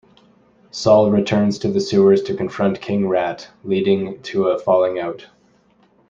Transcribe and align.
Saul 0.71 1.11
returns 1.11 1.59
to 1.59 1.67
the 1.69 1.79
sewers 1.79 2.23
to 2.23 2.33
confront 2.33 2.81
King 2.81 3.07
Rat, 3.07 3.49
leading 3.63 4.19
to 4.23 4.47
a 4.47 4.57
falling 4.57 4.97
out. 4.97 5.27